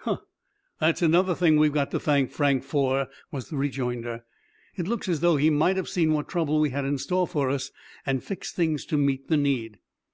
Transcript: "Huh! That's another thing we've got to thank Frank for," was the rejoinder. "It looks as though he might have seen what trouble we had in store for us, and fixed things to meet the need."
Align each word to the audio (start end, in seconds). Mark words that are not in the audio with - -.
"Huh! 0.00 0.18
That's 0.80 1.00
another 1.00 1.34
thing 1.34 1.56
we've 1.56 1.72
got 1.72 1.90
to 1.92 1.98
thank 1.98 2.30
Frank 2.30 2.62
for," 2.62 3.08
was 3.32 3.48
the 3.48 3.56
rejoinder. 3.56 4.22
"It 4.76 4.86
looks 4.86 5.08
as 5.08 5.20
though 5.20 5.36
he 5.38 5.48
might 5.48 5.76
have 5.78 5.88
seen 5.88 6.12
what 6.12 6.28
trouble 6.28 6.60
we 6.60 6.68
had 6.68 6.84
in 6.84 6.98
store 6.98 7.26
for 7.26 7.48
us, 7.48 7.70
and 8.04 8.22
fixed 8.22 8.54
things 8.54 8.84
to 8.84 8.98
meet 8.98 9.28
the 9.28 9.38
need." 9.38 9.78